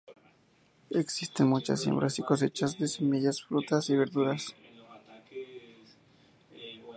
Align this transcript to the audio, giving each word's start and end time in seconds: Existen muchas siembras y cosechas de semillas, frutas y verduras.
Existen 0.89 1.45
muchas 1.47 1.81
siembras 1.83 2.17
y 2.17 2.23
cosechas 2.23 2.79
de 2.79 2.87
semillas, 2.87 3.43
frutas 3.43 3.87
y 3.91 3.95
verduras. 3.95 4.55